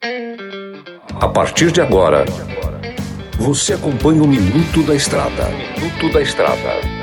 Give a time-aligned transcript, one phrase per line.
[0.00, 2.24] A partir de agora,
[3.36, 5.48] você acompanha o Minuto da Estrada.
[5.50, 6.97] Minuto da Estrada.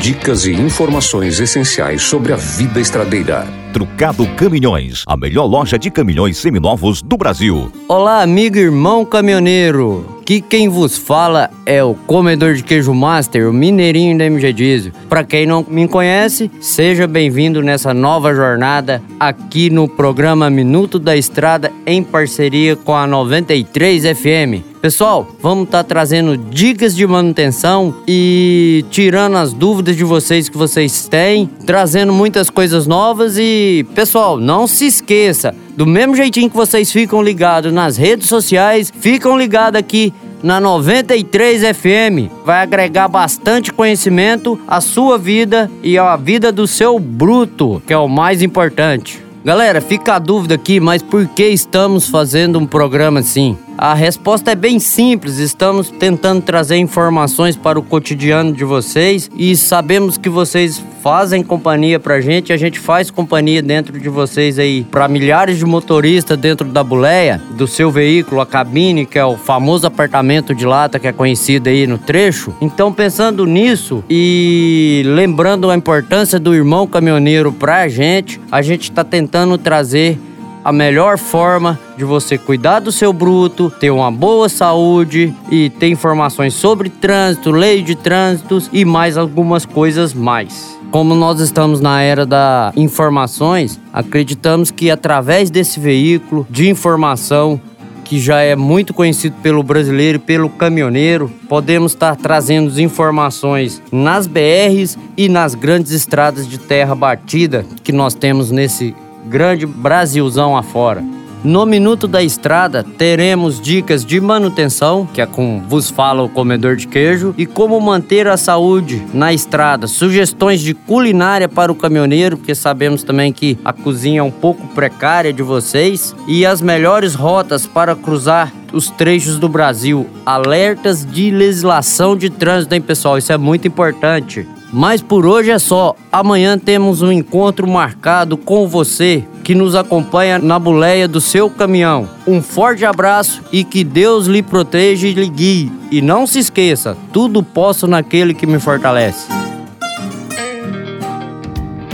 [0.00, 3.44] Dicas e informações essenciais sobre a vida estradeira.
[3.72, 7.70] Trucado Caminhões, a melhor loja de caminhões seminovos do Brasil.
[7.88, 10.18] Olá, amigo e irmão caminhoneiro.
[10.20, 14.92] Aqui quem vos fala é o comedor de queijo master, o mineirinho da MG Diesel.
[15.08, 21.16] Para quem não me conhece, seja bem-vindo nessa nova jornada aqui no programa Minuto da
[21.16, 24.67] Estrada em parceria com a 93 FM.
[24.80, 30.56] Pessoal, vamos estar tá trazendo dicas de manutenção e tirando as dúvidas de vocês que
[30.56, 36.56] vocês têm, trazendo muitas coisas novas e, pessoal, não se esqueça, do mesmo jeitinho que
[36.56, 40.12] vocês ficam ligados nas redes sociais, ficam ligados aqui
[40.44, 42.30] na 93 FM.
[42.44, 47.98] Vai agregar bastante conhecimento à sua vida e à vida do seu bruto, que é
[47.98, 49.20] o mais importante.
[49.44, 53.56] Galera, fica a dúvida aqui, mas por que estamos fazendo um programa assim?
[53.80, 55.38] A resposta é bem simples.
[55.38, 62.00] Estamos tentando trazer informações para o cotidiano de vocês e sabemos que vocês fazem companhia
[62.00, 66.66] pra gente, a gente faz companhia dentro de vocês aí para milhares de motoristas dentro
[66.66, 71.06] da buleia do seu veículo, a cabine, que é o famoso apartamento de lata que
[71.06, 72.52] é conhecido aí no trecho.
[72.60, 79.04] Então, pensando nisso e lembrando a importância do irmão caminhoneiro pra gente, a gente está
[79.04, 80.18] tentando trazer
[80.64, 85.88] a melhor forma de você cuidar do seu bruto, ter uma boa saúde e ter
[85.88, 90.78] informações sobre trânsito, lei de trânsitos e mais algumas coisas mais.
[90.90, 97.60] Como nós estamos na era das informações, acreditamos que através desse veículo de informação
[98.08, 104.26] que já é muito conhecido pelo brasileiro e pelo caminhoneiro, podemos estar trazendo informações nas
[104.26, 108.94] BRs e nas grandes estradas de terra batida que nós temos nesse
[109.28, 111.04] grande Brasilzão afora.
[111.44, 116.74] No Minuto da Estrada teremos dicas de manutenção, que é com vos fala o comedor
[116.74, 119.86] de queijo, e como manter a saúde na estrada.
[119.86, 124.66] Sugestões de culinária para o caminhoneiro, porque sabemos também que a cozinha é um pouco
[124.74, 130.08] precária de vocês, e as melhores rotas para cruzar os trechos do Brasil.
[130.26, 133.16] Alertas de legislação de trânsito, hein, pessoal?
[133.16, 134.44] Isso é muito importante.
[134.72, 135.94] Mas por hoje é só.
[136.12, 142.08] Amanhã temos um encontro marcado com você que nos acompanha na boleia do seu caminhão.
[142.26, 145.72] Um forte abraço e que Deus lhe proteja e lhe guie.
[145.90, 149.26] E não se esqueça, tudo posso naquele que me fortalece.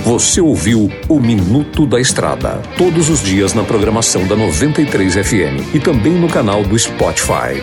[0.04, 5.80] Você ouviu o Minuto da Estrada, todos os dias na programação da 93 FM e
[5.80, 7.62] também no canal do Spotify.